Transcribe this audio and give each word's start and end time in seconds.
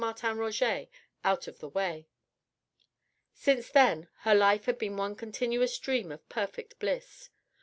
Martin 0.03 0.35
Roget 0.35 0.89
out 1.23 1.47
of 1.47 1.59
the 1.59 1.69
way. 1.69 2.07
Since 3.35 3.69
then 3.69 4.07
her 4.21 4.33
life 4.33 4.65
had 4.65 4.79
been 4.79 4.97
one 4.97 5.15
continuous 5.15 5.77
dream 5.77 6.11
of 6.11 6.27
perfect 6.27 6.79
bliss. 6.79 7.29